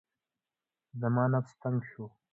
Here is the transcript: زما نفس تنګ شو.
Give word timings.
زما 1.01 1.23
نفس 1.33 1.53
تنګ 1.61 1.79
شو. 1.89 2.05